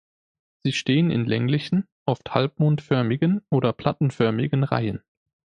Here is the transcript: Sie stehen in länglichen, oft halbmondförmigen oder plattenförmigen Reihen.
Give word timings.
Sie 0.63 0.71
stehen 0.71 1.11
in 1.11 1.25
länglichen, 1.27 1.85
oft 2.07 2.33
halbmondförmigen 2.33 3.45
oder 3.51 3.71
plattenförmigen 3.71 4.63
Reihen. 4.63 5.03